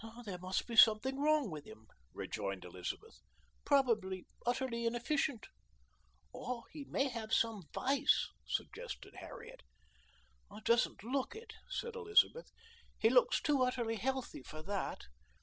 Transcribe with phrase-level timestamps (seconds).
[0.25, 3.19] "There must be something wrong with him," rejoined Elizabeth;
[3.65, 5.45] "probably utterly inefficient."
[6.33, 9.61] "Or he may have some vice," suggested Harriet.
[10.51, 12.49] "He doesn't look it," said Elizabeth.
[12.97, 15.01] "He looks too utterly healthy for that.